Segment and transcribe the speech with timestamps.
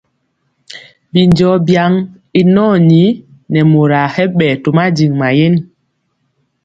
[1.11, 1.93] Binjɔɔ byaŋ
[2.39, 3.01] i nɔɔni
[3.51, 5.55] nɛ moraa hɛ ɓɛɛ to madiŋ mayen.